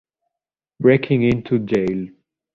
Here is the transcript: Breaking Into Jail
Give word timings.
Breaking 0.79 1.21
Into 1.21 1.59
Jail 1.59 2.07